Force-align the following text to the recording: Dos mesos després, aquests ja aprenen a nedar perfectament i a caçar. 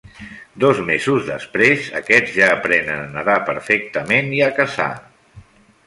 Dos 0.61 0.79
mesos 0.87 1.27
després, 1.27 1.91
aquests 2.01 2.35
ja 2.39 2.49
aprenen 2.55 3.05
a 3.05 3.07
nedar 3.13 3.39
perfectament 3.53 4.35
i 4.41 4.45
a 4.49 4.53
caçar. 4.61 4.93